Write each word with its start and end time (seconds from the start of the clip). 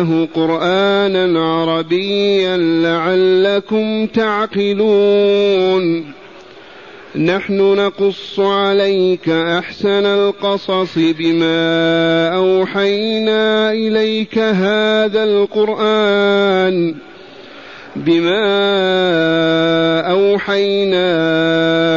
أنزلناه 0.00 0.28
قرآنا 0.34 1.40
عربيا 1.40 2.56
لعلكم 2.56 4.06
تعقلون. 4.06 5.84
نحن 7.16 7.56
نقص 7.56 8.40
عليك 8.40 9.28
أحسن 9.28 10.06
القصص 10.06 10.94
بما 10.96 12.28
أوحينا 12.36 13.72
إليك 13.72 14.38
هذا 14.38 15.24
القرآن. 15.24 16.94
بما 17.96 18.40
أوحينا 20.10 21.10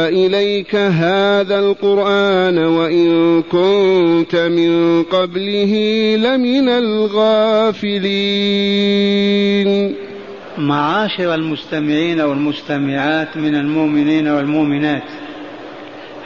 إليك 0.08 0.76
هذا 0.76 1.58
القرآن 1.58 2.58
وإن 2.58 3.42
كنت 3.42 4.36
من 4.36 5.02
قبله 5.02 5.74
لمن 6.16 6.68
الغافلين. 6.68 7.94
معاشر 10.58 11.34
المستمعين 11.34 12.20
والمستمعات 12.20 13.36
من 13.36 13.54
المؤمنين 13.54 14.28
والمؤمنات 14.28 15.02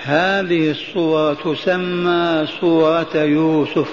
هذه 0.03 0.71
الصورة 0.71 1.35
تسمى 1.45 2.47
صورة 2.61 3.17
يوسف 3.17 3.89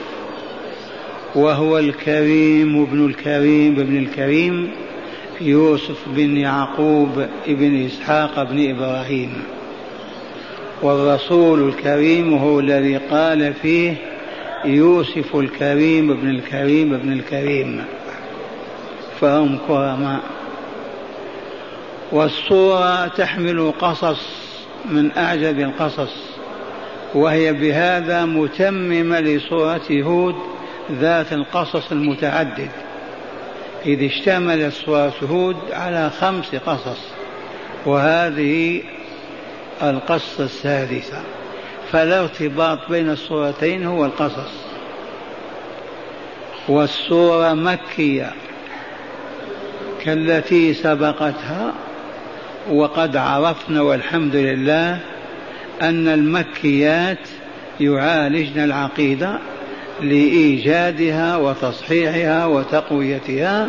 وهو 1.35 1.79
الكريم 1.79 2.81
ابن 2.81 3.05
الكريم 3.05 3.79
ابن 3.79 3.97
الكريم. 3.97 4.71
يوسف 5.41 5.97
بن 6.07 6.37
يعقوب 6.37 7.25
بن 7.47 7.85
إسحاق 7.85 8.43
بن 8.43 8.69
إبراهيم. 8.69 9.43
والرسول 10.81 11.69
الكريم 11.69 12.33
هو 12.33 12.59
الذي 12.59 12.97
قال 12.97 13.53
فيه 13.53 13.93
يوسف 14.65 15.35
الكريم 15.35 16.11
ابن 16.11 16.29
الكريم 16.29 16.93
ابن 16.93 17.11
الكريم. 17.11 17.83
فهم 19.21 19.59
كرماء. 19.67 20.19
والصورة 22.11 23.07
تحمل 23.07 23.73
قصص 23.79 24.27
من 24.85 25.11
أعجب 25.17 25.59
القصص 25.59 26.13
وهي 27.15 27.53
بهذا 27.53 28.25
متممة 28.25 29.19
لصورة 29.19 29.81
هود 29.91 30.35
ذات 30.91 31.33
القصص 31.33 31.91
المتعدد. 31.91 32.69
إذ 33.85 34.03
اشتملت 34.03 34.73
سورة 34.73 35.13
هود 35.29 35.57
على 35.71 36.09
خمس 36.09 36.55
قصص 36.55 36.99
وهذه 37.85 38.81
القصة 39.83 40.43
السادسة. 40.43 41.21
فلا 41.91 42.21
ارتباط 42.21 42.79
بين 42.89 43.09
الصورتين 43.09 43.85
هو 43.85 44.05
القصص. 44.05 44.51
والسورة 46.67 47.53
مكية 47.53 48.31
كالتي 50.03 50.73
سبقتها 50.73 51.73
وقد 52.71 53.15
عرفنا 53.15 53.81
والحمد 53.81 54.35
لله 54.35 54.99
أن 55.81 56.07
المكيات 56.07 57.27
يعالجن 57.79 58.63
العقيدة 58.63 59.39
لإيجادها 60.01 61.37
وتصحيحها 61.37 62.45
وتقويتها 62.45 63.67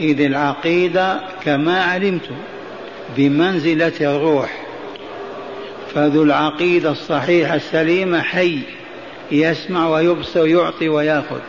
إذ 0.00 0.20
العقيدة 0.20 1.20
كما 1.44 1.82
علمتم 1.82 2.34
بمنزلة 3.16 3.92
الروح. 4.00 4.62
فذو 5.94 6.22
العقيدة 6.22 6.90
الصحيحة 6.90 7.54
السليمة 7.54 8.22
حي 8.22 8.58
يسمع 9.32 9.88
ويبصر 9.88 10.40
ويعطي 10.40 10.88
ويأخذ. 10.88 11.40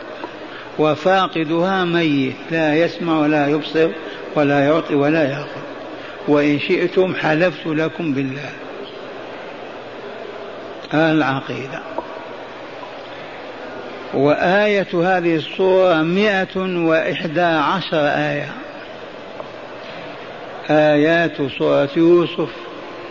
وفاقدها 0.78 1.84
ميت 1.84 2.34
لا 2.50 2.74
يسمع 2.74 3.20
ولا 3.20 3.48
يبصر 3.48 3.88
ولا 4.36 4.66
يعطي 4.66 4.94
ولا 4.94 5.30
يأخذ. 5.30 5.60
وإن 6.28 6.58
شئتم 6.58 7.14
حلفت 7.14 7.66
لكم 7.66 8.14
بالله. 8.14 8.50
العقيدة. 10.94 11.93
وآية 14.14 14.86
هذه 14.92 15.36
الصورة 15.36 16.02
مئة 16.02 16.56
وإحدى 16.56 17.40
عشر 17.40 18.06
آية. 18.06 18.52
آيات 20.70 21.36
سورة 21.58 21.88
يوسف 21.96 22.50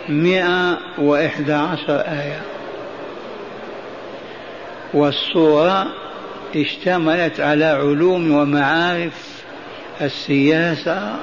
مئة 0.10 0.78
وإحدى 0.98 1.54
عشر 1.54 2.00
آية. 2.00 2.42
والصورة 4.94 5.88
اشتملت 6.56 7.40
على 7.40 7.66
علوم 7.66 8.32
ومعارف 8.32 9.44
السياسة 10.02 11.16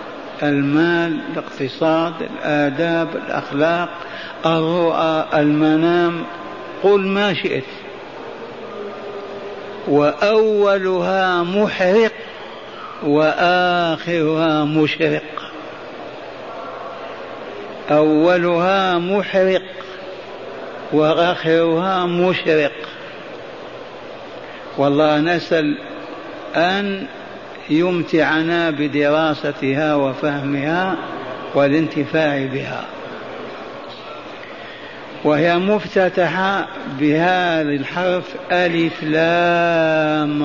المال 0.42 1.20
الاقتصاد 1.32 2.14
الآداب 2.20 3.16
الأخلاق 3.16 3.88
الرؤى 4.46 5.26
المنام. 5.34 6.24
قل 6.82 7.00
ما 7.00 7.34
شئت. 7.34 7.64
وأولها 9.88 11.42
محرق 11.42 12.12
وآخرها 13.02 14.64
مشرق. 14.64 15.22
أولها 17.90 18.98
محرق 18.98 19.62
وآخرها 20.92 22.06
مشرق. 22.06 22.72
والله 24.78 25.18
نسأل 25.18 25.78
أن 26.56 27.06
يمتعنا 27.70 28.70
بدراستها 28.70 29.94
وفهمها 29.94 30.96
والانتفاع 31.54 32.46
بها. 32.46 32.84
وهي 35.24 35.58
مفتتحة 35.58 36.68
بهذا 37.00 37.70
الحرف 37.70 38.24
ألف 38.52 39.02
لام 39.02 40.42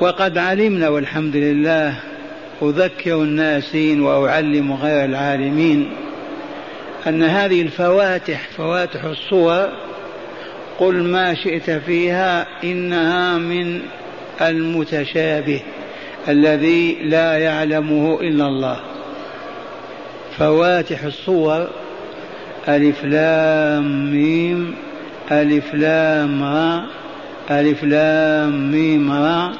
وقد 0.00 0.38
علمنا 0.38 0.88
والحمد 0.88 1.36
لله 1.36 1.94
أذكر 2.62 3.14
الناسين 3.14 4.02
وأعلم 4.02 4.72
غير 4.72 5.04
العالمين 5.04 5.92
أن 7.06 7.22
هذه 7.22 7.62
الفواتح 7.62 8.48
فواتح 8.56 9.04
الصور 9.04 9.68
قل 10.78 11.02
ما 11.02 11.34
شئت 11.34 11.70
فيها 11.70 12.46
إنها 12.64 13.38
من 13.38 13.80
المتشابه 14.40 15.62
الذي 16.28 16.98
لا 17.02 17.38
يعلمه 17.38 18.20
إلا 18.20 18.46
الله. 18.46 18.80
فواتح 20.38 21.02
الصور 21.02 21.68
ألف 22.68 23.04
لام 23.04 24.12
ميم 24.12 24.74
ألف 25.32 25.74
لام 25.74 26.42
را 26.42 26.84
ألف 27.50 27.84
لام 27.84 28.70
ميم 28.70 29.12
را 29.12 29.52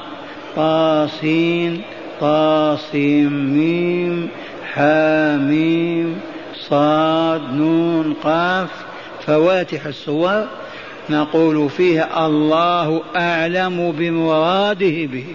طاسين 0.55 1.81
طاسيم 2.19 3.33
ميم 3.53 4.29
حاميم 4.73 6.19
صاد 6.69 7.41
نون 7.53 8.13
قاف 8.23 8.69
فواتح 9.25 9.85
الصور. 9.85 10.47
نقول 11.09 11.69
فيها 11.69 12.27
الله 12.27 13.01
أعلم 13.15 13.91
بمراده 13.99 15.05
به. 15.05 15.25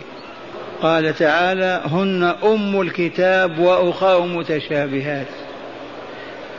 قال 0.82 1.14
تعالى 1.14 1.80
هن 1.86 2.34
أم 2.44 2.80
الكتاب 2.80 3.58
وأخر 3.58 4.26
متشابهات. 4.26 5.26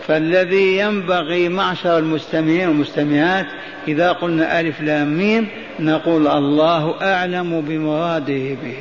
فالذي 0.08 0.78
ينبغي 0.78 1.50
معشر 1.50 1.98
المستمعين 1.98 2.68
والمستمعات 2.68 3.46
إذا 3.88 4.12
قلنا 4.12 4.60
ألف 4.60 4.82
لام 4.82 5.18
ميم 5.18 5.48
نقول 5.80 6.28
الله 6.28 6.96
أعلم 7.02 7.62
بمراده 7.62 8.56
به. 8.64 8.78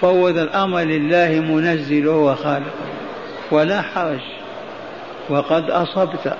فوض 0.00 0.38
الأمر 0.38 0.80
لله 0.80 1.40
منزله 1.40 2.10
وخالقه. 2.10 2.88
ولا 3.50 3.82
حرج. 3.82 4.20
وقد 5.28 5.70
أصبت. 5.70 6.36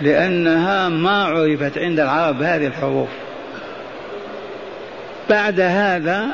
لأنها 0.00 0.88
ما 0.88 1.24
عرفت 1.24 1.78
عند 1.78 2.00
العرب 2.00 2.42
هذه 2.42 2.66
الحروف. 2.66 3.08
بعد 5.30 5.60
هذا 5.60 6.26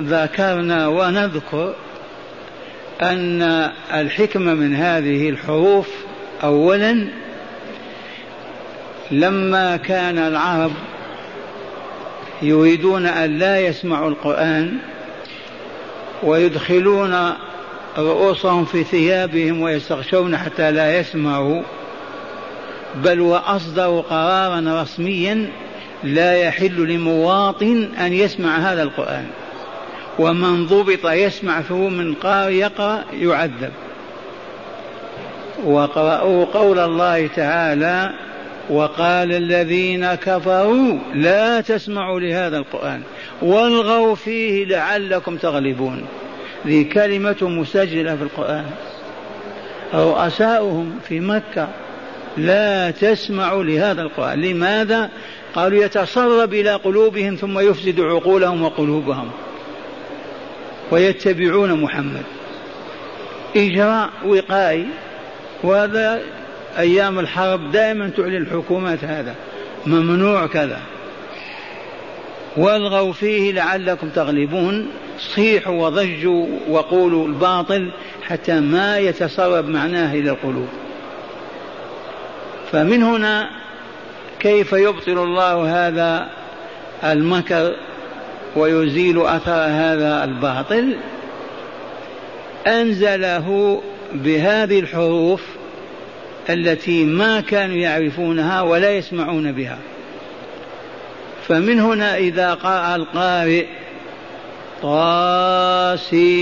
ذكرنا 0.00 0.88
ونذكر 0.88 1.74
أن 3.02 3.42
الحكمة 3.94 4.54
من 4.54 4.74
هذه 4.74 5.28
الحروف 5.28 5.88
أولا 6.44 7.08
لما 9.10 9.76
كان 9.76 10.18
العرب 10.18 10.72
يريدون 12.42 13.06
أن 13.06 13.38
لا 13.38 13.60
يسمعوا 13.60 14.10
القرآن 14.10 14.78
ويدخلون 16.22 17.32
رؤوسهم 17.98 18.64
في 18.64 18.84
ثيابهم 18.84 19.60
ويستغشون 19.60 20.36
حتى 20.36 20.70
لا 20.70 20.98
يسمعوا 20.98 21.62
بل 22.94 23.20
وأصدروا 23.20 24.02
قرارا 24.02 24.82
رسميا 24.82 25.50
لا 26.04 26.34
يحل 26.36 26.88
لمواطن 26.88 27.88
أن 28.00 28.12
يسمع 28.12 28.58
هذا 28.58 28.82
القرآن. 28.82 29.26
ومن 30.18 30.66
ضبط 30.66 31.06
يسمع 31.06 31.60
فهو 31.60 31.88
من 31.88 32.14
قارئ 32.14 32.54
يقرأ 32.54 33.04
يعذب. 33.12 33.72
وقرأوا 35.64 36.44
قول 36.44 36.78
الله 36.78 37.26
تعالى 37.26 38.10
وقال 38.70 39.32
الذين 39.32 40.14
كفروا 40.14 40.98
لا 41.14 41.60
تسمعوا 41.60 42.20
لهذا 42.20 42.58
القرآن 42.58 43.02
والغوا 43.42 44.14
فيه 44.14 44.64
لعلكم 44.64 45.36
تغلبون. 45.36 46.04
ذي 46.66 46.84
كلمة 46.84 47.36
مسجلة 47.42 48.16
في 48.16 48.22
القرآن. 48.22 48.64
رؤساؤهم 49.94 50.98
في 51.08 51.20
مكة 51.20 51.68
لا 52.36 52.90
تسمعوا 52.90 53.64
لهذا 53.64 54.02
القرآن. 54.02 54.40
لماذا؟ 54.40 55.10
قالوا 55.54 55.84
يتسرب 55.84 56.54
إلى 56.54 56.74
قلوبهم 56.74 57.34
ثم 57.34 57.58
يفسد 57.58 58.00
عقولهم 58.00 58.62
وقلوبهم. 58.62 59.30
ويتبعون 60.90 61.82
محمد. 61.82 62.22
إجراء 63.56 64.10
وقائي. 64.24 64.86
وهذا 65.62 66.20
أيام 66.78 67.18
الحرب 67.18 67.72
دائما 67.72 68.10
تعلن 68.16 68.36
الحكومات 68.36 69.04
هذا. 69.04 69.34
ممنوع 69.86 70.46
كذا. 70.46 70.80
والغوا 72.56 73.12
فيه 73.12 73.52
لعلكم 73.52 74.08
تغلبون. 74.08 74.88
صيحوا 75.18 75.86
وضجوا 75.86 76.46
وقولوا 76.68 77.26
الباطل 77.26 77.90
حتى 78.22 78.60
ما 78.60 78.98
يتسرب 78.98 79.68
معناه 79.68 80.14
إلى 80.14 80.30
القلوب. 80.30 80.68
فمن 82.72 83.02
هنا 83.02 83.50
كيف 84.40 84.72
يبطل 84.72 85.18
الله 85.18 85.86
هذا 85.86 86.28
المكر 87.04 87.76
ويزيل 88.56 89.26
أثر 89.26 89.52
هذا 89.52 90.24
الباطل 90.24 90.96
أنزله 92.66 93.80
بهذه 94.14 94.80
الحروف 94.80 95.42
التي 96.50 97.04
ما 97.04 97.40
كانوا 97.40 97.76
يعرفونها 97.76 98.60
ولا 98.60 98.90
يسمعون 98.96 99.52
بها. 99.52 99.78
فمن 101.48 101.80
هنا 101.80 102.16
إذا 102.16 102.54
قرأ 102.54 102.96
القارئ 102.96 103.66
طاسيم 104.82 106.32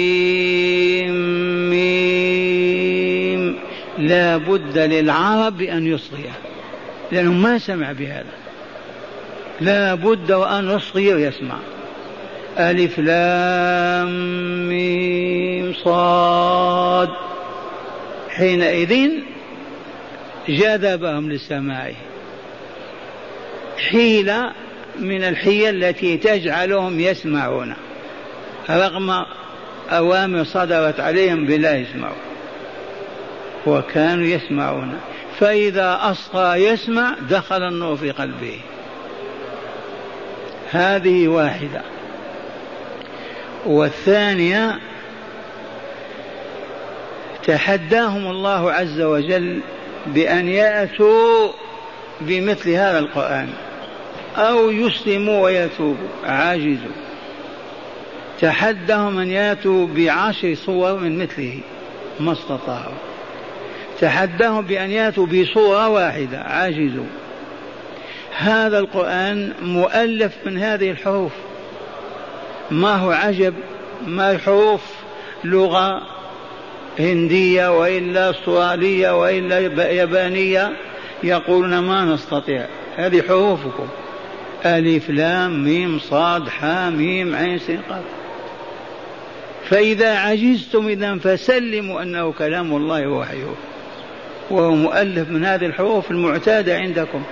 لا 3.98 4.36
بد 4.36 4.78
للعرب 4.78 5.62
أن 5.62 5.86
يصغي 5.86 6.30
لأنه 7.12 7.32
ما 7.32 7.58
سمع 7.58 7.92
بهذا. 7.92 8.32
لا 9.60 9.94
بد 9.94 10.32
وأن 10.32 10.70
يصغي 10.70 11.14
ويسمع. 11.14 11.56
ألف 12.60 12.98
لام 12.98 14.10
ميم 14.68 15.74
صاد. 15.84 17.08
حينئذ 18.30 19.10
جذبهم 20.48 21.32
للسماع 21.32 21.92
حيلة 23.90 24.52
من 24.98 25.24
الحيل 25.24 25.84
التي 25.84 26.16
تجعلهم 26.16 27.00
يسمعون. 27.00 27.74
رغم 28.70 29.24
أوامر 29.90 30.44
صدرت 30.44 31.00
عليهم 31.00 31.46
بلا 31.46 31.76
يسمعوا 31.76 32.14
وكانوا 33.66 34.26
يسمعون. 34.26 34.98
فإذا 35.38 35.98
أصغى 36.02 36.64
يسمع 36.64 37.14
دخل 37.30 37.62
النور 37.62 37.96
في 37.96 38.10
قلبه. 38.10 38.60
هذه 40.70 41.28
واحدة. 41.28 41.82
والثانية 43.66 44.78
تحداهم 47.46 48.30
الله 48.30 48.72
عز 48.72 49.00
وجل 49.00 49.60
بأن 50.06 50.48
يأتوا 50.48 51.48
بمثل 52.20 52.70
هذا 52.70 52.98
القرآن 52.98 53.48
أو 54.36 54.70
يسلموا 54.70 55.44
ويتوبوا. 55.44 56.08
عاجزوا 56.24 56.92
تحدهم 58.40 59.18
أن 59.18 59.30
يأتوا 59.30 59.86
بعشر 59.86 60.54
صور 60.54 60.96
من 60.96 61.18
مثله 61.18 61.60
ما 62.20 62.32
استطاعوا. 62.32 62.94
تحداهم 64.00 64.60
بأن 64.60 64.90
يأتوا 64.90 65.26
بصورة 65.26 65.88
واحدة. 65.88 66.38
عاجزوا 66.38 67.06
هذا 68.38 68.78
القرآن 68.78 69.52
مؤلف 69.62 70.32
من 70.46 70.58
هذه 70.58 70.90
الحروف. 70.90 71.32
ما 72.70 72.96
هو 72.96 73.10
عجب 73.10 73.54
ما 74.06 74.38
حروف 74.38 74.80
لغة 75.44 76.02
هندية 76.98 77.78
وإلا 77.80 78.30
أسترالية 78.30 79.20
وإلا 79.20 79.58
يابانية 79.92 80.72
يقولون 81.22 81.78
ما 81.78 82.04
نستطيع. 82.04 82.66
هذه 82.96 83.22
حروفكم. 83.22 83.88
ألف 84.66 85.10
لام 85.10 85.64
ميم 85.64 85.98
صاد 85.98 86.48
حا 86.48 86.90
ميم 86.90 87.34
عين 87.34 87.58
سين 87.58 87.80
قاف. 87.90 88.04
فإذا 89.68 90.18
عجزتم 90.18 90.88
إذا 90.88 91.18
فسلموا 91.18 92.02
أنه 92.02 92.32
كلام 92.32 92.76
الله 92.76 93.06
ووحيه. 93.06 93.54
وهو 94.50 94.74
مؤلف 94.74 95.30
من 95.30 95.44
هذه 95.44 95.66
الحروف 95.66 96.10
المعتادة 96.10 96.76
عندكم. 96.76 97.22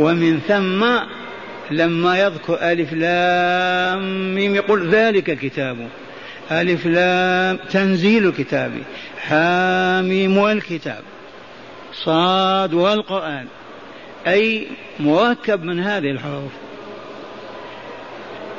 ومن 0.00 0.40
ثم 0.48 0.84
لما 1.70 2.18
يذكر 2.18 2.58
ألف 2.62 2.92
لام 2.92 4.34
ميم 4.34 4.54
يقول 4.54 4.88
ذلك 4.88 5.38
كتاب 5.38 5.88
ألف 6.50 6.86
لام 6.86 7.58
تنزيل 7.70 8.32
كتابي 8.32 8.82
حاميم 9.20 10.38
والكتاب. 10.38 11.02
صاد 11.92 12.74
والقرآن. 12.74 13.46
أي 14.26 14.66
مركب 15.00 15.62
من 15.62 15.80
هذه 15.80 16.10
الحروف. 16.10 16.52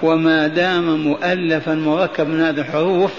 وما 0.04 0.48
دام 0.48 1.00
مؤلفا 1.00 1.74
مركب 1.74 2.28
من 2.28 2.42
هذه 2.42 2.60
الحروف 2.60 3.12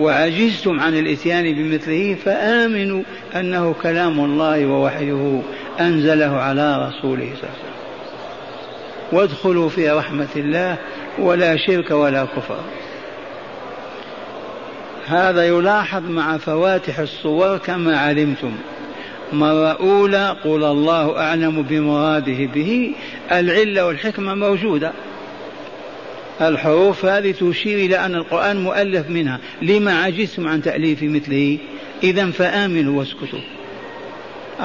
وعجزتم 0.00 0.80
عن 0.80 0.98
الإتيان 0.98 1.54
بمثله 1.54 2.14
فآمنوا 2.24 3.02
أنه 3.36 3.74
كلام 3.82 4.20
الله 4.20 4.66
ووحيه 4.66 5.42
أنزله 5.80 6.36
على 6.36 6.88
رسوله 6.88 7.24
صلى 7.24 7.48
الله 7.48 7.58
عليه 7.58 7.68
وسلم. 7.68 7.79
وادخلوا 9.12 9.68
في 9.68 9.90
رحمة 9.90 10.28
الله 10.36 10.76
ولا 11.18 11.56
شرك 11.56 11.90
ولا 11.90 12.24
كفر. 12.24 12.60
هذا 15.06 15.46
يلاحظ 15.46 16.02
مع 16.10 16.38
فواتح 16.38 16.98
الصور 16.98 17.58
كما 17.58 17.98
علمتم. 17.98 18.52
مرة 19.32 19.72
أولى 19.80 20.36
قل 20.44 20.64
الله 20.64 21.18
أعلم 21.18 21.62
بمراده 21.62 22.46
به 22.54 22.92
العلة 23.32 23.86
والحكمة 23.86 24.34
موجودة. 24.34 24.92
الحروف 26.40 27.04
هذه 27.04 27.32
تشير 27.32 27.78
إلى 27.78 27.96
أن 27.96 28.14
القرآن 28.14 28.56
مؤلف 28.56 29.10
منها. 29.10 29.38
لما 29.62 30.02
عجزتم 30.02 30.48
عن 30.48 30.62
تأليف 30.62 31.02
مثله؟ 31.02 31.58
إذا 32.02 32.30
فآمنوا 32.30 32.98
واسكتوا. 32.98 33.59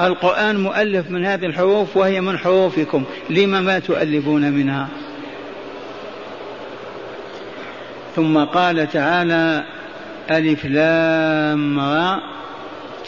القرآن 0.00 0.56
مؤلف 0.60 1.10
من 1.10 1.24
هذه 1.24 1.46
الحروف 1.46 1.96
وهي 1.96 2.20
من 2.20 2.38
حروفكم. 2.38 3.04
لما 3.30 3.60
ما 3.60 3.78
تؤلفون 3.78 4.52
منها؟ 4.52 4.88
ثم 8.16 8.44
قال 8.44 8.92
تعالى 8.92 9.64
ألف 10.30 10.64
لام 10.64 11.80
را 11.80 12.20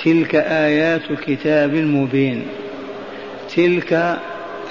تلك 0.05 0.35
آيات 0.35 1.11
الكتاب 1.11 1.75
المبين 1.75 2.47
تلك 3.57 4.19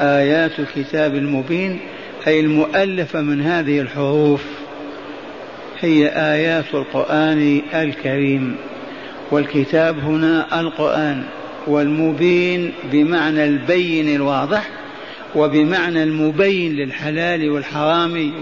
آيات 0.02 0.52
الكتاب 0.60 1.16
المبين 1.16 1.80
أي 2.28 2.40
المؤلفة 2.40 3.22
من 3.22 3.42
هذه 3.42 3.80
الحروف. 3.82 4.44
هي 5.80 6.08
آيات 6.08 6.66
القرآن 6.74 7.62
الكريم. 7.74 8.56
والكتاب 9.32 10.00
هنا 10.00 10.60
القرآن. 10.60 11.24
والمبين 11.68 12.74
بمعنى 12.92 13.46
البين 13.46 14.16
الواضح 14.16 14.70
وبمعنى 15.36 16.04
المبين 16.04 16.76
للحلال 16.76 17.50
والحرام 17.50 18.34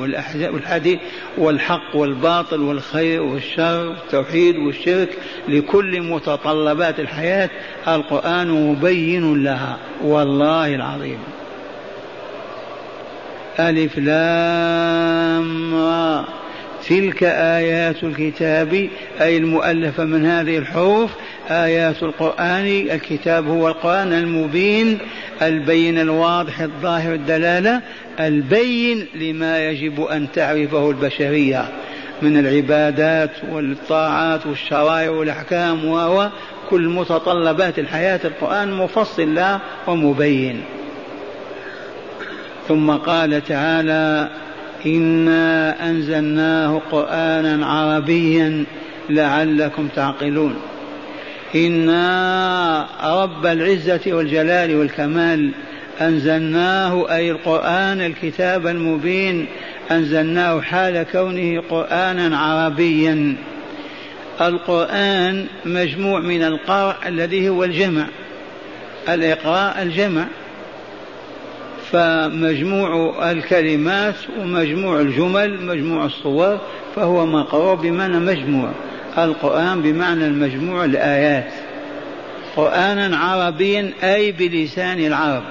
والحديث 0.54 1.00
والحق 1.38 1.96
والباطل 1.96 2.62
والخير 2.62 3.22
والشر 3.22 3.88
والتوحيد 3.88 4.56
والشرك 4.56 5.10
لكل 5.48 6.02
متطلبات 6.02 7.00
الحياة 7.00 7.50
القرآن 7.88 8.48
مبين 8.48 9.44
لها 9.44 9.78
والله 10.04 10.76
العظيم. 10.76 11.20
ألف 13.60 13.98
لام 13.98 15.76
تلك 16.90 17.24
آيات 17.24 18.04
الكتاب 18.04 18.90
أي 19.22 19.38
المؤلفة 19.38 20.04
من 20.04 20.26
هذه 20.26 20.58
الحروف 20.58 21.12
آيات 21.52 22.04
القرآن 22.04 22.66
الكتاب 22.92 23.48
هو 23.48 23.68
القرآن 23.68 24.14
المبين 24.14 24.98
البين 25.42 26.00
الواضح 26.00 26.60
الظاهر 26.60 27.14
الدلالة 27.14 27.82
البين 28.20 29.08
لما 29.16 29.70
يجب 29.70 30.02
أن 30.02 30.32
تعرفه 30.32 30.90
البشرية 30.90 31.66
من 32.22 32.38
العبادات 32.38 33.32
والطاعات 33.52 34.46
والشرائع 34.46 35.10
والأحكام 35.10 35.86
و 35.86 36.28
كل 36.70 36.90
متطلبات 36.90 37.80
الحياة. 37.80 38.20
القرآن 38.26 38.72
مفصل 38.72 39.36
لها 39.36 39.62
ومبين. 39.88 40.62
ثم 42.68 42.92
قال 42.92 43.44
تعالى 43.44 44.30
إنا 44.86 45.90
أنزلناه 45.90 46.82
قرآنا 46.92 47.66
عربيا 47.66 48.66
لعلكم 49.10 49.88
تعقلون. 49.88 50.56
إنا 51.56 52.88
رب 53.04 53.46
العزة 53.46 54.02
والجلال 54.08 54.76
والكمال 54.76 55.52
أنزلناه 56.02 57.16
أي 57.16 57.32
القرآن 57.32 58.02
الكتاب 58.02 58.68
المبين. 58.68 59.46
أنزلناه 59.92 60.62
حال 60.62 61.06
كونه 61.12 61.64
قرآنا 61.70 62.38
عربيا. 62.38 63.36
القرآن 64.42 65.46
مجموع 65.66 66.20
من 66.20 66.44
القرء 66.44 66.96
الذي 67.06 67.50
هو 67.50 67.64
الجمع. 67.64 68.06
الإقراء 69.10 69.82
الجمع. 69.82 70.26
فمجموع 71.92 73.32
الكلمات 73.32 74.16
ومجموع 74.40 75.02
الجمل 75.02 75.66
مجموع 75.66 76.06
الصور 76.06 76.60
فهو 76.96 77.26
مقروء 77.26 77.76
بمعنى 77.76 78.20
مجموع. 78.20 78.72
القرآن 79.18 79.82
بمعنى 79.82 80.26
المجموع 80.26 80.86
الآيات. 80.86 81.52
قرآنا 82.56 83.18
عربيا 83.18 83.92
أي 84.04 84.32
بلسان 84.32 85.00
العرب. 85.00 85.44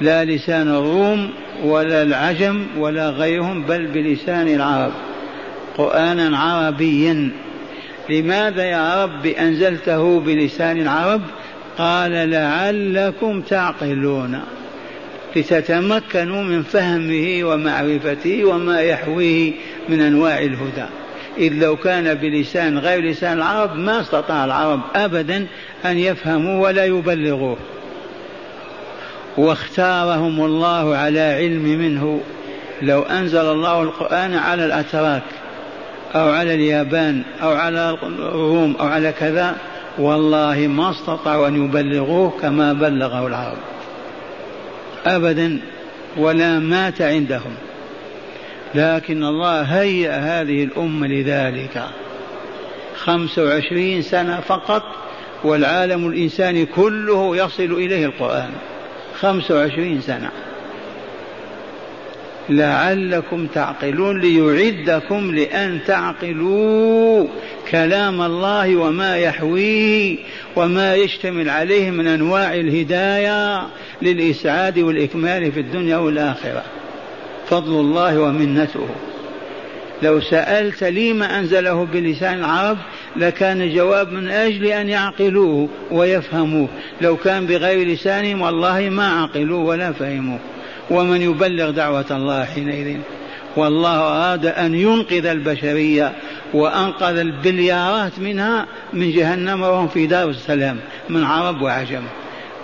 لا 0.00 0.24
لسان 0.24 0.68
الروم 0.68 1.30
ولا 1.64 2.02
العجم 2.02 2.66
ولا 2.78 3.10
غيرهم 3.10 3.62
بل 3.62 3.86
بلسان 3.86 4.48
العرب. 4.48 4.92
قرآنا 5.78 6.38
عربيا. 6.38 7.30
لماذا 8.10 8.64
يا 8.64 9.04
رب 9.04 9.26
أنزلته 9.26 10.20
بلسان 10.20 10.80
العرب؟ 10.80 11.22
قال 11.78 12.30
لعلكم 12.30 13.40
تعقلون. 13.40 14.40
لتتمكنوا 15.36 16.42
من 16.42 16.62
فهمه 16.62 17.44
ومعرفته 17.44 18.44
وما 18.44 18.80
يحويه 18.80 19.52
من 19.88 20.00
أنواع 20.00 20.38
الهدى. 20.38 20.86
إذ 21.40 21.52
لو 21.52 21.76
كان 21.76 22.14
بلسان 22.14 22.78
غير 22.78 23.04
لسان 23.04 23.38
العرب 23.38 23.76
ما 23.76 24.00
استطاع 24.00 24.44
العرب 24.44 24.80
ابدا 24.94 25.46
أن 25.84 25.98
يفهموا 25.98 26.62
ولا 26.62 26.84
يبلغوه 26.84 27.56
واختارهم 29.36 30.44
الله 30.44 30.96
على 30.96 31.20
علم 31.20 31.62
منه. 31.62 32.20
لو 32.82 33.02
أنزل 33.02 33.40
الله 33.40 33.82
القرآن 33.82 34.34
على 34.34 34.66
الأتراك 34.66 35.22
أو 36.14 36.30
على 36.30 36.54
اليابان 36.54 37.22
أو 37.42 37.50
على 37.50 37.98
الروم 38.02 38.76
أو 38.80 38.86
على 38.86 39.12
كذا 39.12 39.56
والله 39.98 40.66
ما 40.66 40.90
استطاعوا 40.90 41.48
أن 41.48 41.64
يبلغوه 41.64 42.32
كما 42.42 42.72
بلغه 42.72 43.26
العرب. 43.26 43.58
أبدا 45.06 45.58
ولا 46.16 46.58
مات 46.58 47.02
عندهم. 47.02 47.54
لكن 48.74 49.24
الله 49.24 49.62
هيأ 49.62 50.18
هذه 50.18 50.64
الأمة 50.64 51.06
لذلك. 51.06 51.84
خمس 52.96 53.38
وعشرين 53.38 54.02
سنة 54.02 54.40
فقط 54.40 54.82
والعالم 55.44 56.08
الإنساني 56.08 56.66
كله 56.66 57.36
يصل 57.36 57.72
إليه 57.72 58.06
القرآن. 58.06 58.50
خمس 59.20 59.50
وعشرين 59.50 60.00
سنة. 60.00 60.30
لعلكم 62.48 63.46
تعقلون 63.46 64.20
ليعدكم 64.20 65.34
لأن 65.34 65.78
تعقلوا 65.86 67.26
كلام 67.70 68.22
الله 68.22 68.76
وما 68.76 69.16
يحويه 69.16 70.16
وما 70.56 70.94
يشتمل 70.94 71.48
عليه 71.48 71.90
من 71.90 72.06
أنواع 72.06 72.54
الهداية 72.54 73.66
للإسعاد 74.02 74.78
والإكمال 74.78 75.52
في 75.52 75.60
الدنيا 75.60 75.96
والآخرة. 75.96 76.64
فضل 77.50 77.80
الله 77.80 78.20
ومنته. 78.20 78.88
لو 80.02 80.20
سألت 80.20 80.84
لما 80.84 81.38
أنزله 81.38 81.84
بلسان 81.92 82.38
العرب 82.38 82.78
لكان 83.16 83.62
الجواب 83.62 84.12
من 84.12 84.28
أجل 84.28 84.66
أن 84.66 84.88
يعقلوه 84.88 85.68
ويفهموه. 85.90 86.68
لو 87.00 87.16
كان 87.16 87.46
بغير 87.46 87.88
لسانهم 87.88 88.40
والله 88.40 88.80
ما 88.80 89.22
عقلوه 89.22 89.64
ولا 89.64 89.92
فهموه. 89.92 90.38
ومن 90.90 91.22
يبلغ 91.22 91.70
دعوة 91.70 92.04
الله 92.10 92.44
حينئذ؟ 92.44 92.96
والله 93.56 93.96
أراد 93.96 94.46
أن 94.46 94.74
ينقذ 94.74 95.26
البشرية 95.26 96.12
وأنقذ 96.54 97.18
البليارات 97.18 98.18
منها 98.18 98.66
من 98.92 99.12
جهنم 99.12 99.62
وهم 99.62 99.88
في 99.88 100.06
دار 100.06 100.28
السلام 100.28 100.76
من 101.08 101.24
عرب 101.24 101.62
وعجم. 101.62 102.02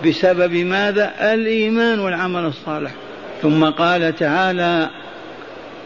بسبب 0.07 0.55
ماذا؟ 0.55 1.35
الإيمان 1.35 2.01
والعمل 2.01 2.45
الصالح. 2.45 2.91
ثم 3.43 3.65
قال 3.65 4.17
تعالى 4.17 4.91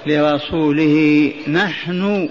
لرسوله 0.07 1.33
نحن 1.49 2.29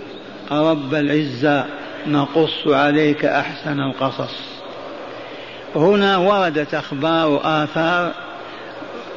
رب 0.52 0.94
العزة 0.94 1.66
نقص 2.08 2.68
عليك 2.68 3.26
أحسن 3.26 3.80
القصص. 3.80 4.36
هنا 5.76 6.18
وردت 6.18 6.74
أخبار 6.74 7.30
وآثار 7.30 8.14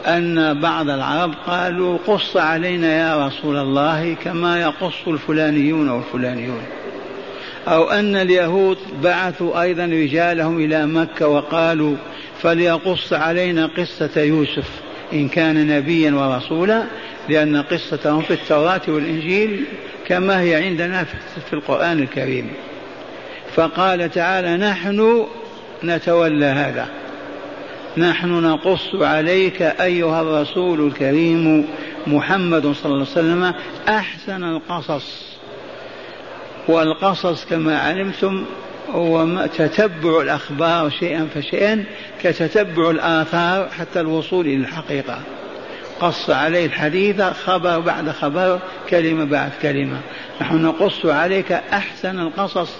أن 0.07 0.61
بعض 0.61 0.91
العرب 0.91 1.35
قالوا 1.47 1.99
قص 2.07 2.37
علينا 2.37 2.93
يا 2.93 3.27
رسول 3.27 3.57
الله 3.57 4.15
كما 4.15 4.61
يقص 4.61 5.09
الفلانيون 5.09 5.89
والفلانيون. 5.89 6.63
أو 7.69 7.91
أن 7.91 8.17
اليهود 8.17 8.79
بعثوا 9.03 9.63
أيضا 9.63 9.85
رجالهم 9.85 10.59
إلى 10.59 10.87
مكة 10.87 11.29
وقالوا 11.29 11.97
فليقص 12.43 13.13
علينا 13.13 13.67
قصة 13.67 14.21
يوسف. 14.21 14.82
إن 15.13 15.29
كان 15.29 15.67
نبيا 15.67 16.13
ورسولا 16.13 16.85
لأن 17.29 17.63
قصتهم 17.63 18.23
في 18.23 18.35
التوراة 18.35 18.81
والإنجيل 18.89 19.65
كما 20.07 20.41
هي 20.41 20.55
عندنا 20.55 21.05
في 21.49 21.53
القرآن 21.53 21.99
الكريم. 21.99 22.53
فقال 23.55 24.11
تعالى 24.11 24.57
نحن 24.57 25.27
نتولى 25.85 26.47
هذا. 26.47 26.89
نحن 27.97 28.29
نقص 28.29 28.95
عليك 28.95 29.63
أيها 29.63 30.23
الرسول 30.23 30.87
الكريم 30.87 31.67
محمد 32.07 32.63
صلى 32.63 32.93
الله 32.93 33.07
عليه 33.17 33.21
وسلم 33.21 33.55
أحسن 33.89 34.45
القصص. 34.45 35.33
والقصص 36.69 37.45
كما 37.45 37.79
علمتم 37.79 38.45
هو 38.91 39.47
تتبع 39.47 40.21
الأخبار 40.21 40.91
شيئا 40.91 41.29
فشيئا 41.35 41.85
كتتبع 42.23 42.91
الآثار 42.91 43.69
حتى 43.69 44.01
الوصول 44.01 44.47
إلى 44.47 44.57
الحقيقة. 44.57 45.19
قص 46.01 46.31
عليه 46.31 46.67
الحديث 46.67 47.23
خبر 47.23 47.81
بعد 47.81 48.11
خبر 48.11 48.59
كلمة 48.91 49.25
بعد 49.25 49.51
كلمة. 49.63 50.01
نحن 50.41 50.63
نقص 50.63 51.07
عليك 51.07 51.53
أحسن 51.53 52.19
القصص 52.19 52.71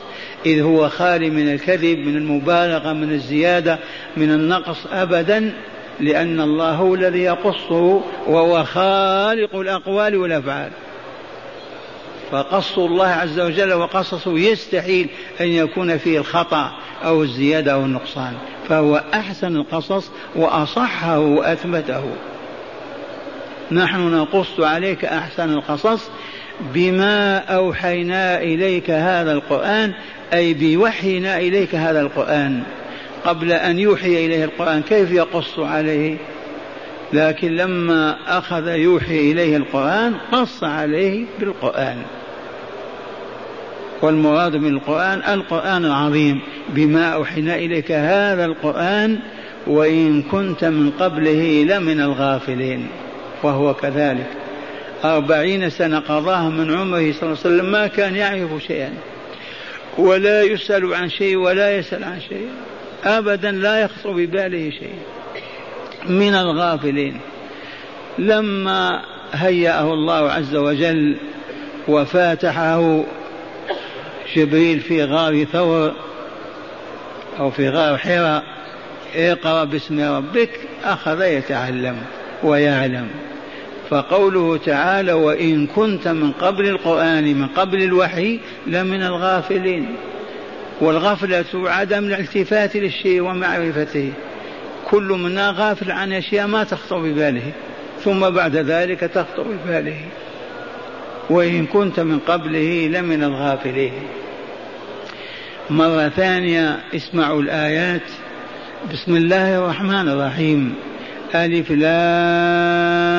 إذ 0.47 0.63
هو 0.63 0.89
خالي 0.89 1.31
من 1.31 1.53
الكذب 1.53 1.99
من 1.99 2.17
المبالغة 2.17 2.93
من 2.93 3.13
الزيادة 3.13 3.79
من 4.17 4.31
النقص 4.31 4.87
أبدا 4.93 5.53
لأن 6.01 6.41
الله 6.41 6.71
هو 6.71 6.95
الذي 6.95 7.23
يقصه 7.23 8.03
وهو 8.27 8.65
خالق 8.65 9.57
الأقوال 9.57 10.17
والأفعال. 10.17 10.71
فقص 12.33 12.79
الله 12.79 13.07
عز 13.07 13.41
وجل 13.41 13.73
وقصصه 13.73 14.39
يستحيل 14.39 15.09
أن 15.41 15.47
يكون 15.47 15.99
فيه 15.99 16.19
الخطأ 16.19 16.73
أو 17.05 17.23
الزيادة 17.23 17.73
أو 17.73 17.85
النقصان. 17.85 18.33
فهو 18.69 19.03
أحسن 19.15 19.57
القصص 19.57 20.11
وأصحه 20.37 21.19
وأثبته 21.19 22.05
نحن 23.73 24.15
نقص 24.15 24.61
عليك 24.61 25.05
أحسن 25.05 25.53
القصص 25.53 26.11
بما 26.75 27.39
أوحينا 27.39 28.39
إليك 28.43 28.91
هذا 28.91 29.33
القرآن 29.33 29.93
أي 30.33 30.55
بوحينا 30.55 31.39
إليك 31.39 31.75
هذا 31.75 32.01
القرآن. 32.01 32.63
قبل 33.25 33.53
أن 33.53 33.79
يوحي 33.79 34.27
إليه 34.27 34.45
القرآن 34.45 34.83
كيف 34.83 35.11
يقص 35.11 35.59
عليه؟ 35.59 36.17
لكن 37.13 37.57
لما 37.57 38.17
أخذ 38.39 38.69
يوحي 38.69 39.33
إليه 39.33 39.57
القرآن 39.57 40.15
قص 40.33 40.65
عليه 40.65 41.25
بالقرآن. 41.41 42.03
والمراد 44.03 44.57
من 44.57 44.69
القرآن 44.69 45.23
القرآن 45.35 45.85
العظيم. 45.85 46.41
بما 46.69 47.05
أوحينا 47.05 47.55
إليك 47.55 47.93
هذا 47.93 48.45
القرآن 48.45 49.19
وإن 49.67 50.23
كنت 50.23 50.65
من 50.65 50.91
قبله 50.91 51.65
لمن 51.69 52.01
الغافلين. 52.01 52.89
وهو 53.43 53.75
كذلك. 53.75 54.27
أربعين 55.05 55.71
سنة 55.71 55.99
قضاها 55.99 56.49
من 56.51 56.75
عمره 56.75 57.13
صلى 57.13 57.23
الله 57.23 57.23
عليه 57.23 57.31
وسلم 57.31 57.73
ما 57.73 57.87
كان 57.87 58.17
يعرف 58.17 58.65
شيئا. 58.67 58.91
ولا 59.99 60.43
يسأل 60.43 60.95
عن 60.95 61.09
شيء 61.09 61.37
ولا 61.37 61.77
يسأل 61.77 62.05
عن 62.05 62.21
شيء. 62.29 62.49
أبدا 63.05 63.51
لا 63.51 63.81
يخطر 63.81 64.13
بباله 64.13 64.71
شيء. 64.71 64.95
من 66.09 66.35
الغافلين. 66.35 67.21
لما 68.19 69.03
هيأه 69.33 69.95
الله 69.95 70.31
عز 70.33 70.57
وجل 70.57 71.17
وفاتحه 71.89 73.05
جبريل 74.37 74.81
في 74.81 75.05
غار 75.05 75.45
ثور 75.45 75.93
أو 77.39 77.51
في 77.51 77.69
غار 77.69 77.99
حراء 77.99 78.45
اقرأ 79.15 79.65
باسم 79.65 80.01
ربك 80.01 80.51
أخذ 80.85 81.23
يتعلم 81.23 81.97
ويعلم. 82.43 83.09
فقوله 83.91 84.57
تعالى 84.57 85.13
وإن 85.13 85.67
كنت 85.67 86.09
من 86.09 86.33
قبل 86.33 86.69
القرآن 86.69 87.35
من 87.35 87.47
قبل 87.47 87.83
الوحي 87.83 88.41
لمن 88.67 89.03
الغافلين. 89.03 89.97
والغفلة 90.81 91.45
عدم 91.55 92.05
الالتفات 92.05 92.77
للشيء 92.77 93.21
ومعرفته. 93.21 94.13
كل 94.91 95.03
منا 95.03 95.55
غافل 95.57 95.91
عن 95.91 96.13
أشياء 96.13 96.47
ما 96.47 96.65
تخطر 96.65 96.99
بباله 96.99 97.53
ثم 98.05 98.31
بعد 98.31 98.57
ذلك 98.57 99.01
تخطر 99.01 99.43
بباله. 99.43 100.01
وإن 101.31 101.67
كنت 101.67 102.01
من 102.01 102.19
قبله 102.19 102.89
لمن 102.89 103.25
الغافلين. 103.25 103.93
مرة 105.71 106.09
ثانية 106.09 106.81
اسمعوا 106.95 107.43
الآيات. 107.43 108.03
بسم 108.93 109.17
الله 109.17 109.59
الرحمن 109.59 110.09
الرحيم. 110.09 110.75
ألف 111.35 111.71
لام 111.71 113.13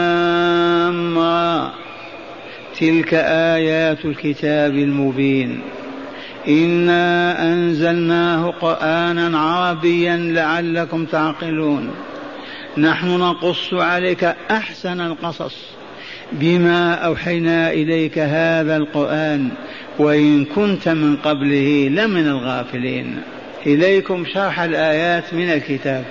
تلك 2.79 3.13
آيات 3.13 4.05
الكتاب 4.05 4.73
المبين. 4.73 5.61
إنا 6.47 7.43
أنزلناه 7.53 8.53
قرآنا 8.61 9.39
عربيا 9.39 10.17
لعلكم 10.17 11.05
تعقلون. 11.05 11.91
نحن 12.77 13.07
نقص 13.07 13.73
عليك 13.73 14.35
أحسن 14.51 15.01
القصص. 15.01 15.72
بما 16.33 16.93
أوحينا 16.93 17.71
إليك 17.71 18.19
هذا 18.19 18.77
القرآن 18.77 19.49
وإن 19.99 20.45
كنت 20.45 20.89
من 20.89 21.15
قبله 21.15 21.87
لمن 21.91 22.27
الغافلين. 22.27 23.21
إليكم 23.65 24.25
شرح 24.33 24.59
الآيات 24.59 25.33
من 25.33 25.49
الكتاب 25.49 26.03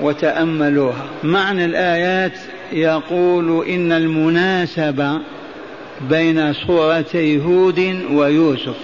وتأملوها. 0.00 1.06
معنى 1.24 1.64
الآيات 1.64 2.32
يقول 2.72 3.66
إن 3.68 3.92
المناسبة 3.92 5.20
بين 6.10 6.52
سورتي 6.52 7.40
هود 7.40 8.02
ويوسف. 8.10 8.76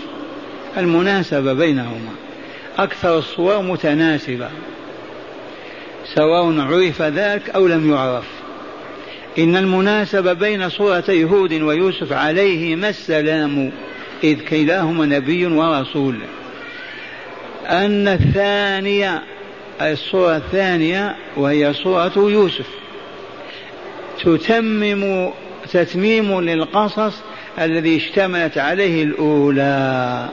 المناسبة 0.77 1.53
بينهما. 1.53 2.13
أكثر 2.79 3.19
السور 3.19 3.63
متناسبة 3.63 4.49
سواء 6.15 6.61
عرف 6.61 7.03
ذلك 7.03 7.51
أو 7.51 7.67
لم 7.67 7.91
يعرف. 7.91 8.40
إن 9.39 9.57
المناسبة 9.57 10.33
بين 10.33 10.69
سورتي 10.69 11.25
هود 11.25 11.53
ويوسف 11.53 12.13
عليهما 12.13 12.89
السلام 12.89 13.73
إذ 14.25 14.41
كلاهما 14.41 15.07
نبي 15.07 15.47
ورسول. 15.47 16.19
أن 17.67 18.09
الثانية 18.09 19.23
الصورة 19.81 20.37
الثانية 20.37 21.17
وهي 21.37 21.73
صورة 21.73 22.13
يوسف. 22.17 22.67
تتمم 24.25 25.31
تتميم 25.73 26.41
للقصص 26.41 27.15
الذي 27.59 27.97
اشتملت 27.97 28.59
عليه 28.59 29.05
الأولى. 29.05 30.29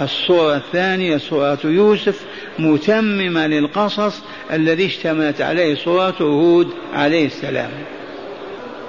الصورة 0.00 0.56
الثانية 0.56 1.16
صورة 1.16 1.58
يوسف 1.64 2.20
متممة 2.58 3.46
للقصص 3.46 4.22
الذي 4.52 4.86
اشتملت 4.86 5.40
عليه 5.40 5.74
صورة 5.74 6.16
هود 6.20 6.68
عليه 6.94 7.26
السلام. 7.26 7.70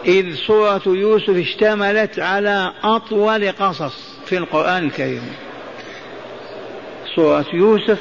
إذ 0.07 0.35
صورة 0.35 0.81
يوسف 0.85 1.29
اشتملت 1.29 2.19
على 2.19 2.71
أطول 2.83 3.51
قصص 3.51 3.93
في 4.25 4.37
القرآن 4.37 4.83
الكريم. 4.83 5.21
سورة 7.15 7.45
يوسف 7.53 7.99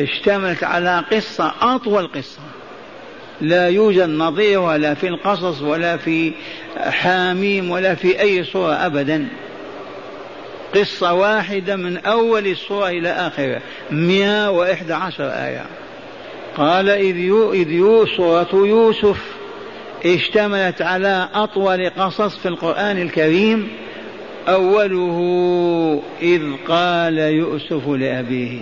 اشتملت 0.00 0.64
على 0.64 1.04
قصة 1.12 1.54
أطول 1.60 2.06
قصة. 2.06 2.40
لا 3.40 3.68
يوجد 3.68 4.08
نظيرها 4.08 4.78
لا 4.78 4.94
في 4.94 5.08
القصص 5.08 5.62
ولا 5.62 5.96
في 5.96 6.32
حاميم 6.76 7.70
ولا 7.70 7.94
في 7.94 8.20
أي 8.20 8.44
صورة 8.44 8.72
أبدا. 8.72 9.28
قصة 10.74 11.14
واحدة 11.14 11.76
من 11.76 11.96
أول 11.96 12.46
الصورة 12.46 12.88
إلى 12.88 13.08
آخرها 13.08 13.60
مئة 13.90 14.50
وإحدى 14.50 14.92
عشر 14.92 15.24
آية. 15.24 15.66
قال 16.56 16.88
إذ, 16.88 17.16
يو 17.16 17.52
إذ 17.52 17.70
يو 17.70 18.06
صورة 18.06 18.48
يوسف. 18.52 19.39
اشتملت 20.06 20.82
على 20.82 21.28
أطول 21.34 21.90
قصص 21.90 22.36
في 22.36 22.48
القرآن 22.48 23.02
الكريم. 23.02 23.68
أوله 24.48 26.02
إذ 26.22 26.42
قال 26.68 27.18
يؤسف 27.18 27.88
لأبيه. 27.88 28.60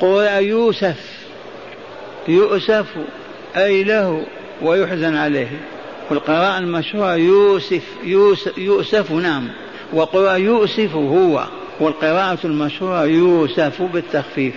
قرأ 0.00 0.30
يوسف. 0.30 1.26
يؤسف 2.28 2.86
أي 3.56 3.84
له 3.84 4.26
ويحزن 4.62 5.16
عليه. 5.16 5.60
والقراءة 6.10 6.58
المشهورة 6.58 7.16
يوسف 7.16 7.82
يوسف, 8.04 8.58
يؤسف 8.58 9.12
نعم. 9.12 9.48
وقرأ 9.92 10.34
يؤسف 10.34 10.94
هو. 10.94 11.44
والقراءة 11.80 12.38
المشهورة 12.44 13.04
يوسف 13.04 13.82
بالتخفيف. 13.82 14.54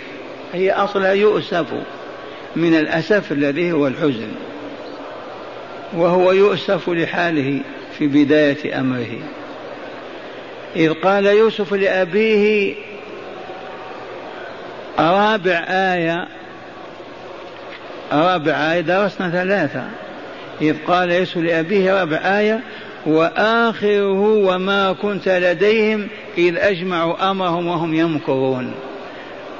هي 0.54 0.72
أصلها 0.72 1.14
يؤسف 1.14 1.66
من 2.56 2.76
الأسف 2.76 3.32
الذي 3.32 3.72
هو 3.72 3.88
الحزن. 3.88 4.53
وهو 5.96 6.32
يؤسف 6.32 6.90
لحاله 6.90 7.60
في 7.98 8.08
بداية 8.08 8.80
أمره. 8.80 9.20
إذ 10.76 10.94
قال 10.94 11.26
يوسف 11.26 11.74
لأبيه 11.74 12.76
رابع 15.00 15.66
آية 15.70 16.28
رابع 18.12 18.52
آية 18.52 18.82
درسنا 18.82 19.30
ثلاثة. 19.30 19.84
إذ 20.62 20.76
قال 20.88 21.12
يوسف 21.12 21.38
لأبيه 21.38 22.00
رابع 22.00 22.18
آية 22.18 22.60
وآخره 23.06 24.22
وما 24.22 24.94
كنت 24.94 25.30
لديهم 25.30 26.08
إذ 26.38 26.58
أجمعوا 26.58 27.32
أمرهم 27.32 27.68
وهم 27.68 27.94
يمكرون. 27.94 28.74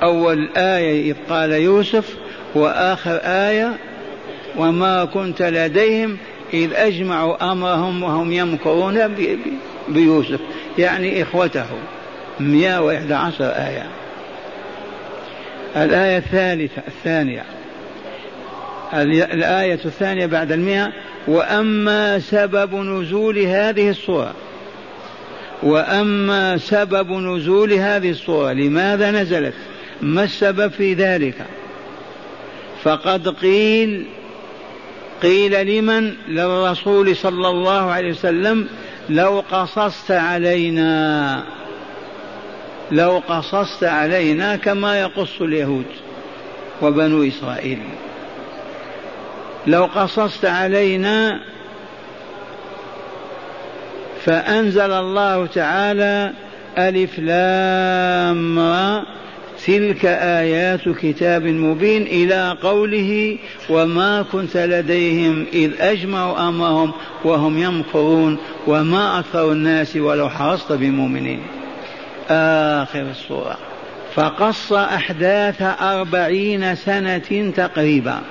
أول 0.04 0.50
آية 0.58 1.12
إذ 1.12 1.16
قال 1.30 1.52
يوسف 1.52 2.16
وآخر 2.56 3.20
آية 3.24 3.78
وما 4.58 5.06
كنت 5.06 5.42
لديهم 5.42 6.18
إذ 6.54 6.74
أجمعوا 6.74 7.52
أمرهم 7.52 8.04
وهم 8.04 8.32
يمكرون 8.32 9.16
بيوسف. 9.88 10.40
يعني 10.78 11.24
إخوته. 11.24 11.66
111 12.40 13.46
آية. 13.46 13.88
الآية 15.76 16.18
الثالثة 16.18 16.82
الثانية. 16.88 17.44
الآية 18.94 19.80
الثانية 19.86 20.26
بعد 20.26 20.52
المئة. 20.52 20.92
وأما 21.28 22.20
سبب 22.20 22.76
نزول 22.76 23.40
هذه 23.40 23.90
الصورة. 23.90 24.34
وأما 25.64 26.58
سبب 26.58 27.12
نزول 27.12 27.74
هذه 27.74 28.10
الصورة 28.10 28.54
لماذا 28.54 29.12
نزلت؟ 29.12 29.54
ما 30.02 30.24
السبب 30.24 30.72
في 30.72 30.94
ذلك؟ 30.94 31.36
فقد 32.84 33.28
قيل 33.28 34.06
قيل 35.24 35.68
لمن؟ 35.68 36.14
للرسول 36.28 37.16
صلى 37.16 37.50
الله 37.50 37.92
عليه 37.92 38.12
وسلم 38.12 38.68
لو 39.10 39.44
قصصت 39.52 40.12
علينا 40.12 41.44
لو 42.92 43.22
قصصت 43.28 43.84
علينا 43.84 44.56
كما 44.56 45.02
يقص 45.02 45.42
اليهود 45.42 45.86
وبنو 46.82 47.24
إسرائيل. 47.24 47.80
لو 49.68 49.86
قصصت 49.86 50.46
علينا 50.46 51.40
فأنزل 54.26 54.92
الله 54.92 55.46
تعالى 55.46 56.34
ألف 56.78 57.20
لام 57.20 58.60
تلك 59.66 60.06
آيات 60.06 60.90
كتاب 60.90 61.44
مبين 61.44 62.02
إلى 62.02 62.58
قوله 62.62 63.38
وما 63.70 64.26
كنت 64.32 64.58
لديهم 64.58 65.46
إذ 65.54 65.72
أجمعوا 65.80 66.50
أمرهم 66.50 66.92
وهم 67.24 67.58
يمكرون 67.58 68.38
وما 68.68 69.20
أكثر 69.20 69.52
الناس 69.52 69.96
ولو 69.96 70.30
حرصت 70.30 70.72
بمؤمنين. 70.72 71.42
آخر 72.30 73.02
السورة. 73.02 73.58
فقص 74.16 74.74
أحداث 74.74 75.62
أربعين 75.82 76.76
سنة 76.76 77.52
تقريبا. 77.56 78.22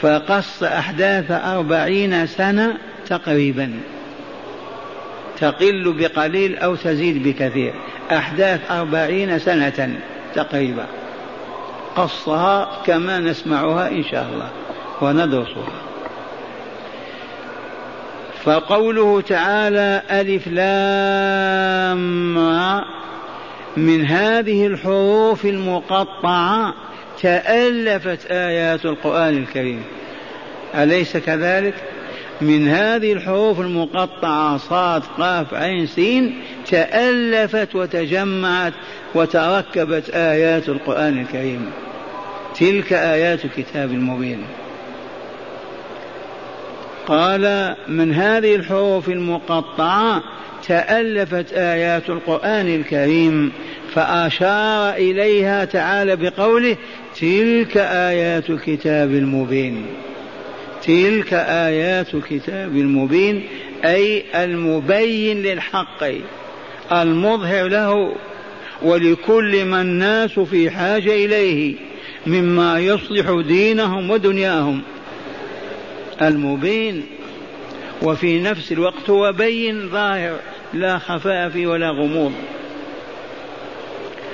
فقص 0.00 0.62
أحداث 0.62 1.30
أربعين 1.30 2.26
سنة 2.26 2.76
تقريبا. 3.08 3.72
تقل 5.40 5.94
بقليل 5.98 6.56
أو 6.56 6.74
تزيد 6.74 7.28
بكثير. 7.28 7.74
أحداث 8.12 8.70
أربعين 8.70 9.38
سنة 9.38 9.98
تقريبا. 10.34 10.86
قصها 11.96 12.82
كما 12.86 13.18
نسمعها 13.18 13.88
إن 13.88 14.04
شاء 14.04 14.26
الله 14.32 14.50
وندرسها. 15.00 15.68
فقوله 18.44 19.20
تعالى 19.20 20.02
ألف 20.10 20.48
لام 20.48 22.34
من 23.76 24.06
هذه 24.06 24.66
الحروف 24.66 25.44
المقطعة 25.44 26.74
تألفت 27.22 28.26
آيات 28.30 28.84
القرآن 28.84 29.36
الكريم. 29.36 29.82
أليس 30.74 31.16
كذلك؟ 31.16 31.74
من 32.40 32.68
هذه 32.68 33.12
الحروف 33.12 33.60
المقطعة 33.60 34.56
صاد 34.56 35.02
قاف 35.18 35.54
عين 35.54 35.86
سين 35.86 36.40
تألفت 36.68 37.74
وتجمعت 37.74 38.72
وتركبت 39.14 40.10
آيات 40.10 40.68
القرآن 40.68 41.20
الكريم. 41.20 41.70
تلك 42.54 42.92
آيات 42.92 43.40
كتاب 43.56 43.90
المبين 43.90 44.38
قال 47.06 47.74
من 47.88 48.14
هذه 48.14 48.54
الحروف 48.54 49.08
المقطعة 49.08 50.22
تألفت 50.66 51.52
آيات 51.52 52.10
القرآن 52.10 52.74
الكريم 52.74 53.52
فأشار 53.94 54.94
إليها 54.94 55.64
تعالى 55.64 56.16
بقوله 56.16 56.76
تلك 57.20 57.76
آيات 57.76 58.50
الكتاب 58.50 59.10
المبين 59.10 59.86
تلك 60.82 61.34
آيات 61.34 62.14
الكتاب 62.14 62.76
المبين 62.76 63.46
أي 63.84 64.24
المبين 64.34 65.42
للحق. 65.42 66.04
المظهر 66.92 67.68
له 67.68 68.16
ولكل 68.82 69.64
من 69.64 69.80
الناس 69.80 70.38
في 70.38 70.70
حاجة 70.70 71.12
إليه 71.24 71.74
مما 72.26 72.78
يصلح 72.78 73.42
دينهم 73.46 74.10
ودنياهم. 74.10 74.82
المبين 76.22 77.06
وفي 78.02 78.40
نفس 78.40 78.72
الوقت 78.72 79.10
هو 79.10 79.32
بين 79.32 79.88
ظاهر 79.88 80.36
لا 80.74 80.98
خفاء 80.98 81.48
فيه 81.48 81.66
ولا 81.66 81.90
غموض. 81.90 82.32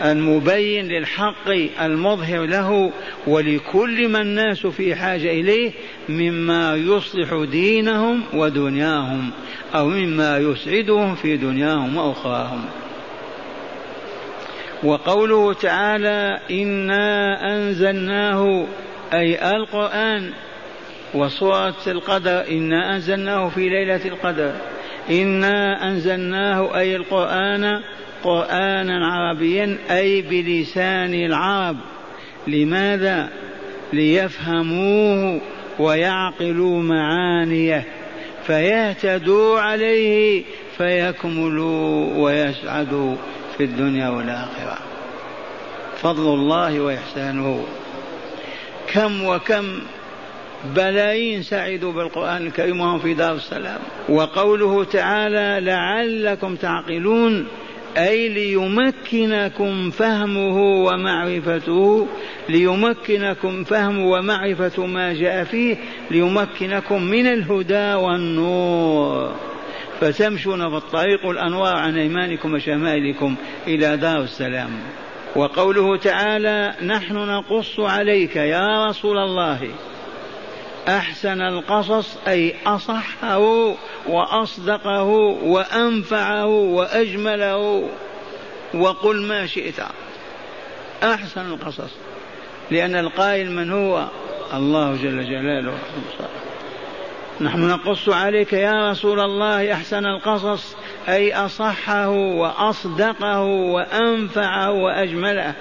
المبين 0.03 0.89
للحق 0.89 1.49
المظهر 1.81 2.45
له 2.47 2.93
ولكل 3.27 4.09
من 4.09 4.21
الناس 4.21 4.67
في 4.67 4.95
حاجة 4.95 5.31
إليه 5.31 5.73
مما 6.09 6.77
يصلح 6.77 7.45
دينهم 7.51 8.23
ودنياهم 8.35 9.31
أو 9.75 9.89
مما 9.89 10.39
يسعدهم 10.39 11.15
في 11.15 11.37
دنياهم 11.37 11.97
وأخراهم. 11.97 12.65
وقوله 14.83 15.53
تعالى 15.53 16.41
إنا 16.51 17.39
أنزلناه 17.57 18.67
أي 19.13 19.51
القرآن 19.57 20.33
وسورة 21.15 21.75
القدر 21.87 22.49
إنا 22.51 22.95
أنزلناه 22.95 23.49
في 23.49 23.69
ليلة 23.69 24.01
القدر 24.05 24.53
إنا 25.11 25.89
أنزلناه 25.89 26.79
أي 26.79 26.97
القرآن 26.97 27.81
قرآنا 28.25 29.07
عربيا 29.07 29.79
أي 29.91 30.23
بلسان 30.23 31.15
العرب. 31.15 31.77
لماذا؟ 32.47 33.29
ليفهموه 33.93 35.41
ويعقلوا 35.79 36.83
معانيه. 36.83 37.85
فيهتدوا 38.47 39.61
عليه 39.61 40.43
فيكملوا 40.79 42.15
ويسعدوا 42.17 43.17
في 43.57 43.65
الدنيا 43.65 44.09
والآخرة. 44.09 44.79
فضل 45.97 46.35
الله 46.35 46.81
وإحسانه. 46.81 47.65
كم 48.93 49.25
وكم 49.25 49.65
بلايين 50.77 51.43
سعدوا 51.43 51.93
بالقرآن 51.93 52.47
الكريم 52.47 52.81
وهم 52.81 52.99
في 52.99 53.15
دار 53.15 53.35
السلام. 53.35 53.81
وقوله 54.09 54.85
تعالى 54.85 55.67
لعلكم 55.67 56.57
تعقلون. 56.57 57.47
أي 57.99 58.29
ليمكنكم 58.29 59.91
فهمه 59.91 60.57
ومعرفته 60.59 62.07
ليمكنكم 62.49 63.65
فهم 63.65 63.99
ومعرفة 63.99 64.87
ما 64.87 65.13
جاء 65.13 65.45
فيه 65.45 65.77
ليمكنكم 66.11 67.03
من 67.03 67.27
الهدى 67.27 67.95
والنور. 67.95 69.35
فتمشون 70.01 70.71
في 70.71 70.77
الطريق 70.77 71.27
الأنوار 71.27 71.77
عن 71.77 71.99
أيمانكم 71.99 72.55
وشمائلكم 72.55 73.35
إلى 73.67 73.97
دار 73.97 74.23
السلام. 74.23 74.71
وقوله 75.37 75.97
تعالى 75.97 76.75
نحن 76.87 77.15
نقص 77.15 77.81
عليك 77.81 78.37
يا 78.37 78.87
رسول 78.87 79.19
الله. 79.19 79.69
أحسن 80.89 81.41
القصص 81.41 82.17
أي 82.29 82.55
أصحه 82.67 83.75
وأصدقه 84.07 85.03
وأنفعه 85.43 86.47
وأجمله 86.47 87.89
وقل 88.75 89.23
ما 89.23 89.47
شئت. 89.47 89.81
أحسن 91.03 91.47
القصص 91.47 91.91
لأن 92.71 92.97
القائل 92.97 93.51
من 93.51 93.73
هو؟ 93.73 94.05
الله 94.55 94.97
جل 94.97 95.25
جلاله 95.25 95.79
نحن 97.41 97.69
نقص 97.69 98.09
عليك 98.09 98.53
يا 98.53 98.91
رسول 98.91 99.21
الله 99.21 99.73
أحسن 99.73 100.07
القصص 100.07 100.77
أي 101.09 101.35
أصحه 101.35 102.09
وأصدقه 102.09 103.41
وأنفعه 103.43 104.71
وأجمله. 104.71 105.55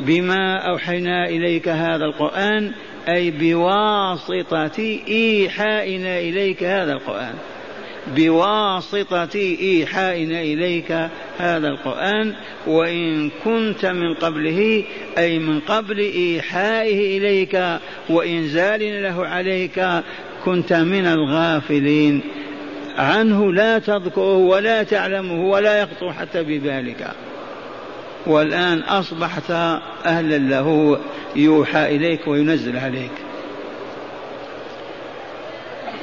بما 0.00 0.56
أوحينا 0.70 1.28
إليك 1.28 1.68
هذا 1.68 2.04
القرآن 2.04 2.72
أي 3.08 3.30
بواسطة 3.30 4.98
إيحائنا 5.08 6.18
إليك 6.18 6.64
هذا 6.64 6.92
القرآن. 6.92 7.34
بواسطة 8.16 9.34
إيحائنا 9.60 10.40
إليك 10.40 10.92
هذا 11.38 11.68
القرآن. 11.68 12.34
وإن 12.66 13.30
كنت 13.44 13.86
من 13.86 14.14
قبله 14.14 14.84
أي 15.18 15.38
من 15.38 15.60
قبل 15.60 15.98
إيحائه 15.98 17.18
إليك 17.18 17.78
وإنزالنا 18.10 19.08
له 19.08 19.26
عليك 19.26 19.86
كنت 20.44 20.72
من 20.72 21.06
الغافلين. 21.06 22.20
عنه 22.98 23.52
لا 23.52 23.78
تذكره 23.78 24.36
ولا 24.36 24.82
تعلمه 24.82 25.48
ولا 25.48 25.80
يخطر 25.80 26.12
حتى 26.12 26.42
ببالك 26.42 27.10
والآن 28.26 28.78
أصبحت 28.78 29.50
أهلا 30.06 30.38
له. 30.38 30.98
يوحى 31.36 31.96
إليك 31.96 32.28
وينزل 32.28 32.76
عليك. 32.76 33.10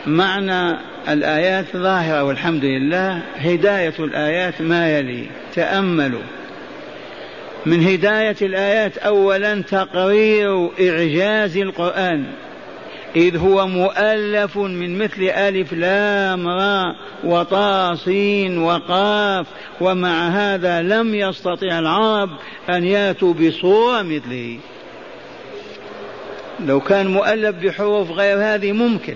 معنى 0.06 0.78
الآيات 1.10 1.66
ظاهرة 1.78 2.24
والحمد 2.24 2.66
لله. 2.66 3.22
هداية 3.36 3.94
الآيات 4.00 4.62
ما 4.62 4.98
يلي. 4.98 5.26
تأملوا. 5.56 6.22
من 7.66 7.88
هداية 7.88 8.36
الآيات 8.42 8.98
أولا 8.98 9.62
تقرير 9.62 10.70
إعجاز 10.80 11.58
القرآن. 11.58 12.26
إذ 13.16 13.38
هو 13.38 13.68
مؤلف 13.68 14.58
من 14.58 14.98
مثل 14.98 15.22
ألف 15.22 15.74
لام 15.74 16.48
را 16.48 16.96
وطاسين 17.24 18.58
وقاف. 18.58 19.48
ومع 19.82 20.28
هذا 20.28 20.82
لم 20.82 21.16
يستطع 21.16 21.80
العرب 21.80 22.30
أن 22.70 22.86
يأتوا 22.86 23.34
بصورة 23.34 24.02
مثله. 24.02 24.60
لو 26.66 26.80
كان 26.80 27.08
مؤلف 27.08 27.56
بحروف 27.56 28.12
غير 28.12 28.38
هذه 28.38 28.72
ممكن. 28.72 29.16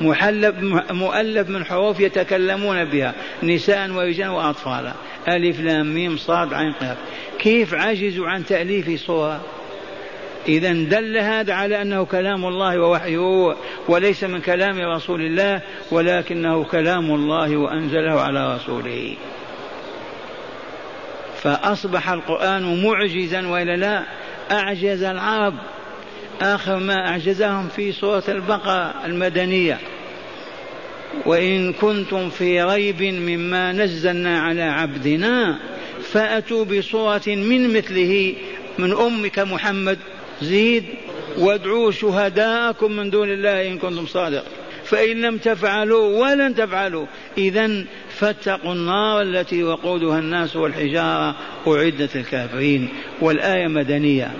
محلب 0.00 0.62
مؤلف 0.90 1.48
من 1.48 1.64
حروف 1.64 2.00
يتكلمون 2.00 2.84
بها 2.84 3.14
نساء 3.42 3.90
ورجال 3.90 4.28
وأطفال. 4.28 4.92
ألف 5.28 5.60
لام 5.60 5.94
ميم 5.94 6.16
صاد 6.16 6.54
عين 6.54 6.72
قاف. 6.72 6.96
كيف 7.38 7.74
عجزوا 7.74 8.28
عن 8.28 8.44
تأليف 8.44 9.06
صورة؟ 9.06 9.40
إذا 10.48 10.72
دل 10.72 11.18
هذا 11.18 11.54
على 11.54 11.82
أنه 11.82 12.04
كلام 12.04 12.44
الله 12.44 12.80
ووحيه 12.80 13.54
وليس 13.88 14.24
من 14.24 14.40
كلام 14.40 14.80
رسول 14.80 15.20
الله 15.20 15.60
ولكنه 15.90 16.64
كلام 16.64 17.14
الله 17.14 17.56
وأنزله 17.56 18.20
على 18.20 18.54
رسوله. 18.54 19.16
فأصبح 21.42 22.10
القرآن 22.10 22.84
معجزا 22.84 23.46
وإلا 23.48 23.76
لا؟ 23.76 24.04
أعجز 24.50 25.02
العرب. 25.02 25.54
آخر 26.40 26.76
ما 26.76 27.08
أعجزهم 27.08 27.68
في 27.68 27.92
سورة 27.92 28.24
البقرة 28.28 28.94
المدنية. 29.04 29.78
وإن 31.26 31.72
كنتم 31.72 32.30
في 32.30 32.62
ريب 32.62 33.02
مما 33.02 33.72
نزلنا 33.72 34.40
على 34.40 34.62
عبدنا 34.62 35.58
فأتوا 36.02 36.64
بصورة 36.64 37.22
من 37.26 37.76
مثله 37.76 38.34
من 38.78 38.92
أمك 38.92 39.38
محمد 39.38 39.98
زيد 40.42 40.84
وادعوا 41.38 41.90
شهداءكم 41.90 42.92
من 42.92 43.10
دون 43.10 43.32
الله 43.32 43.68
إن 43.68 43.78
كنتم 43.78 44.06
صادقين 44.06 44.52
فإن 44.84 45.20
لم 45.20 45.38
تفعلوا 45.38 46.20
ولن 46.20 46.54
تفعلوا. 46.54 47.06
إذا 47.38 47.84
فاتقوا 48.10 48.72
النار 48.72 49.22
التي 49.22 49.62
وقودها 49.62 50.18
الناس 50.18 50.56
والحجارة 50.56 51.36
أعدت 51.66 52.16
الكافرين 52.16 52.88
والآية 53.20 53.66
مدنية. 53.66 54.32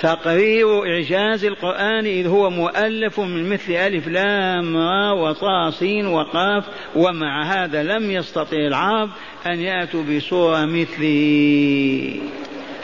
تقرير 0.00 0.86
إعجاز 0.86 1.44
القرآن 1.44 2.06
إذ 2.06 2.26
هو 2.26 2.50
مؤلف 2.50 3.20
من 3.20 3.50
مثل 3.50 3.72
ألف 3.72 4.08
لام 4.08 4.76
را 4.76 5.12
وطا 5.12 5.70
سين 5.70 6.06
وقاف 6.06 6.64
ومع 6.96 7.42
هذا 7.42 7.82
لم 7.82 8.10
يستطع 8.10 8.56
العرب 8.56 9.10
أن 9.46 9.60
يأتوا 9.60 10.02
بصورة 10.02 10.64
مثله. 10.64 12.20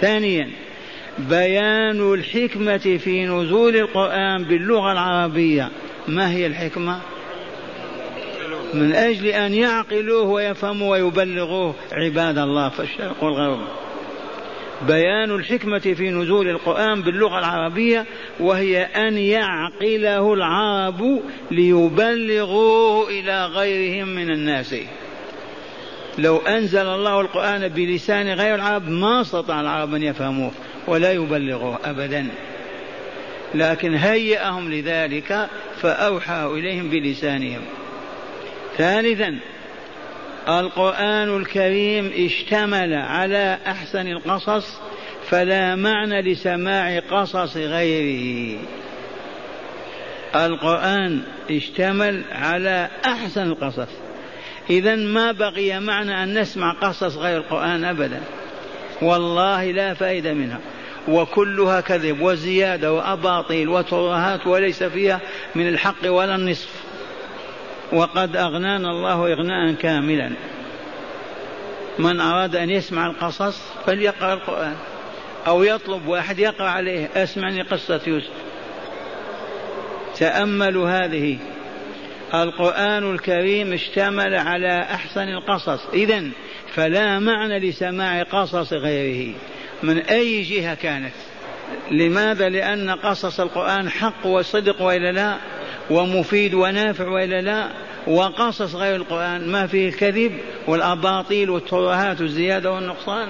ثانيا 0.01 0.51
بيان 1.18 2.12
الحكمة 2.14 2.98
في 2.98 3.27
نزول 3.27 3.77
القرآن 3.77 4.44
باللغة 4.44 4.92
العربية. 4.92 5.70
ما 6.09 6.31
هي 6.31 6.46
الحكمة؟ 6.46 6.98
من 8.75 8.92
أجل 8.92 9.27
أن 9.27 9.55
يعقلوه 9.55 10.25
ويفهموا 10.25 10.90
ويبلغوه 10.90 11.75
عباد 11.92 12.38
الله 12.38 12.68
في 12.68 12.81
الشرق 12.81 13.25
والغرب 13.25 13.82
بيان 14.87 15.31
الحكمة 15.31 15.79
في 15.79 16.11
نزول 16.11 16.49
القرآن 16.49 17.03
باللغة 17.03 17.38
العربية 17.38 18.07
وهي 18.40 18.83
أن 18.83 19.18
يعقله 19.18 20.35
العرب 20.35 21.23
ليبلغوه 21.51 23.09
إلى 23.09 23.47
غيرهم 23.47 24.09
من 24.09 24.31
الناس. 24.31 24.75
لو 26.18 26.37
أنزل 26.37 26.87
الله 26.87 27.21
القرآن 27.21 27.68
بلسان 27.68 28.29
غير 28.29 28.55
العرب 28.55 28.88
ما 28.88 29.21
استطاع 29.21 29.61
العرب 29.61 29.95
أن 29.95 30.03
يفهموه 30.03 30.51
ولا 30.87 31.12
يبلغوه 31.12 31.79
أبدا. 31.85 32.29
لكن 33.55 33.95
هيأهم 33.95 34.73
لذلك 34.73 35.49
فأوحى 35.81 36.47
إليهم 36.47 36.90
بلسانهم. 36.90 37.61
ثالثا 38.77 39.38
القرآن 40.48 41.37
الكريم 41.37 42.12
اشتمل 42.16 42.94
على 42.94 43.59
أحسن 43.66 44.07
القصص 44.07 44.66
فلا 45.28 45.76
معنى 45.76 46.22
لسماع 46.22 46.98
قصص 46.98 47.57
غيره. 47.57 48.59
القرآن 50.35 51.22
اشتمل 51.50 52.22
على 52.33 52.88
أحسن 53.05 53.42
القصص. 53.42 53.88
إذا 54.70 54.96
ما 54.96 55.33
بقي 55.33 55.81
معنى 55.81 56.22
أن 56.22 56.38
نسمع 56.38 56.72
قصص 56.72 57.16
غير 57.16 57.37
القرآن 57.37 57.85
أبدا. 57.85 58.20
والله 59.02 59.70
لا 59.70 59.94
فائدة 59.94 60.33
منها. 60.33 60.61
وكلها 61.09 61.81
كذب 61.81 62.20
وزيادة 62.20 62.92
وأباطيل 62.92 63.68
وترهات 63.68 64.46
وليس 64.46 64.83
فيها 64.83 65.20
من 65.55 65.68
الحق 65.68 66.11
ولا 66.11 66.35
النصف. 66.35 66.91
وقد 67.92 68.37
أغنانا 68.37 68.90
الله 68.90 69.33
إغناء 69.33 69.74
كاملا. 69.74 70.31
من 71.98 72.20
أراد 72.20 72.57
أن 72.57 72.70
يسمع 72.70 73.07
القصص 73.07 73.62
فليقرأ 73.87 74.35
القرآن. 74.35 74.76
أو 75.46 75.62
يطلب 75.62 76.07
واحد 76.07 76.38
يقرأ 76.38 76.68
عليه. 76.68 77.11
أسمعني 77.16 77.62
قصة 77.62 78.00
يوسف. 78.07 78.33
تأملوا 80.18 80.90
هذه. 80.90 81.38
القرآن 82.35 83.14
الكريم 83.14 83.72
اشتمل 83.72 84.35
على 84.35 84.81
أحسن 84.83 85.28
القصص. 85.28 85.87
إذا 85.94 86.24
فلا 86.74 87.18
معنى 87.18 87.59
لسماع 87.59 88.22
قصص 88.22 88.72
غيره. 88.72 89.35
من 89.83 89.98
أي 89.98 90.42
جهة 90.42 90.74
كانت؟ 90.74 91.14
لماذا؟ 91.90 92.48
لأن 92.48 92.90
قصص 92.90 93.40
القرآن 93.40 93.90
حق 93.90 94.26
وصدق 94.26 94.83
وإلا 94.83 95.12
لا؟ 95.12 95.37
ومفيد 95.90 96.55
ونافع 96.55 97.09
وإلا 97.09 97.40
لا 97.40 97.68
وقصص 98.07 98.75
غير 98.75 98.97
القرآن 98.97 99.49
ما 99.49 99.66
فيه 99.66 99.88
الكذب 99.88 100.33
والأباطيل 100.66 101.51
والترهات 101.51 102.21
والزيادة 102.21 102.73
والنقصان. 102.73 103.29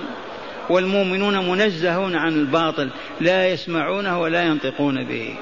والمؤمنون 0.70 1.50
منزهون 1.50 2.16
عن 2.16 2.32
الباطل 2.32 2.90
لا 3.20 3.48
يسمعونه 3.48 4.20
ولا 4.20 4.42
ينطقون 4.42 5.04
به. 5.04 5.34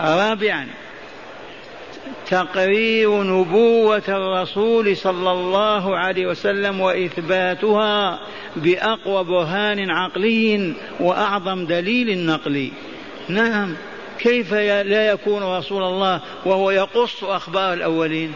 رابعا 0.00 0.66
تقرير 2.30 3.22
نبوة 3.22 4.02
الرسول 4.08 4.96
صلى 4.96 5.32
الله 5.32 5.96
عليه 5.96 6.26
وسلم 6.26 6.80
وإثباتها 6.80 8.20
بأقوى 8.56 9.24
برهان 9.24 9.90
عقلي 9.90 10.74
وأعظم 11.00 11.66
دليل 11.66 12.26
نقلي. 12.26 12.72
نعم. 13.28 13.74
كيف 14.18 14.54
لا 14.54 15.08
يكون 15.08 15.42
رسول 15.42 15.82
الله 15.82 16.20
وهو 16.44 16.70
يقص 16.70 17.24
أخبار 17.24 17.72
الأولين؟ 17.72 18.34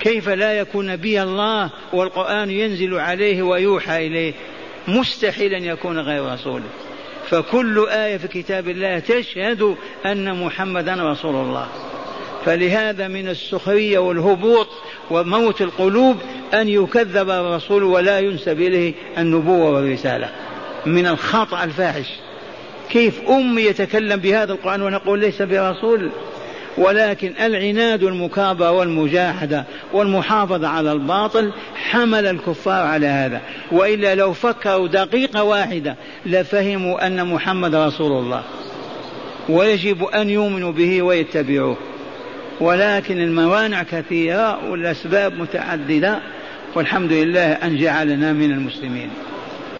كيف 0.00 0.28
لا 0.28 0.58
يكون 0.58 0.86
نبي 0.86 1.22
الله 1.22 1.70
والقرآن 1.92 2.50
ينزل 2.50 2.98
عليه 2.98 3.42
ويوحى 3.42 4.06
إليه؟ 4.06 4.32
مستحيل 4.88 5.54
أن 5.54 5.64
يكون 5.64 5.98
غير 5.98 6.32
رسوله. 6.32 6.64
فكل 7.28 7.86
آية 7.88 8.16
في 8.16 8.28
كتاب 8.28 8.68
الله 8.68 8.98
تشهد 8.98 9.76
أن 10.06 10.44
محمدا 10.44 10.94
رسول 11.12 11.34
الله. 11.34 11.68
فلهذا 12.44 13.08
من 13.08 13.28
السخرية 13.28 13.98
والهبوط 13.98 14.68
وموت 15.10 15.62
القلوب 15.62 16.16
أن 16.54 16.68
يكذب 16.68 17.30
الرسول 17.30 17.82
ولا 17.82 18.18
ينسب 18.18 18.60
إليه 18.60 18.94
النبوة 19.18 19.70
والرسالة. 19.70 20.30
من 20.86 21.06
الخطأ 21.06 21.64
الفاحش. 21.64 22.06
كيف 22.90 23.20
أم 23.30 23.58
يتكلم 23.58 24.20
بهذا 24.20 24.52
القرآن 24.52 24.82
ونقول 24.82 25.20
ليس 25.20 25.42
برسول؟ 25.42 26.10
ولكن 26.78 27.32
العناد 27.40 28.02
والمكابرة 28.02 28.70
والمجاهدة 28.70 29.64
والمحافظة 29.92 30.68
على 30.68 30.92
الباطل 30.92 31.52
حمل 31.74 32.26
الكفار 32.26 32.86
على 32.86 33.06
هذا. 33.06 33.40
وإلا 33.72 34.14
لو 34.14 34.32
فكروا 34.32 34.88
دقيقة 34.88 35.42
واحدة 35.42 35.96
لفهموا 36.26 37.06
أن 37.06 37.26
محمد 37.26 37.74
رسول 37.74 38.12
الله. 38.12 38.42
ويجب 39.48 40.04
أن 40.04 40.30
يؤمنوا 40.30 40.72
به 40.72 41.02
ويتبعوه. 41.02 41.76
ولكن 42.60 43.18
الموانع 43.18 43.82
كثيرة 43.82 44.70
والأسباب 44.70 45.32
متعددة 45.32 46.18
والحمد 46.74 47.12
لله 47.12 47.52
أن 47.52 47.76
جعلنا 47.76 48.32
من 48.32 48.52
المسلمين. 48.52 49.10